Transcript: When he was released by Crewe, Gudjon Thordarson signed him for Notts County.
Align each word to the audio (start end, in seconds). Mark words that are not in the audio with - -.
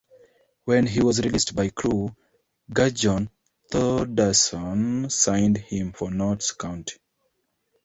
When 0.65 0.87
he 0.87 0.99
was 1.01 1.19
released 1.19 1.55
by 1.55 1.69
Crewe, 1.69 2.15
Gudjon 2.73 3.29
Thordarson 3.71 5.11
signed 5.11 5.57
him 5.59 5.91
for 5.93 6.09
Notts 6.09 6.53
County. 6.53 6.95